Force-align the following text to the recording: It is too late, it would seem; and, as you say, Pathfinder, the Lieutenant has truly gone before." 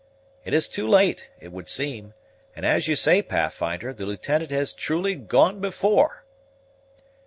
It 0.45 0.55
is 0.55 0.67
too 0.67 0.87
late, 0.87 1.29
it 1.39 1.51
would 1.51 1.67
seem; 1.69 2.15
and, 2.55 2.65
as 2.65 2.87
you 2.87 2.95
say, 2.95 3.21
Pathfinder, 3.21 3.93
the 3.93 4.07
Lieutenant 4.07 4.49
has 4.49 4.73
truly 4.73 5.13
gone 5.13 5.59
before." 5.59 6.25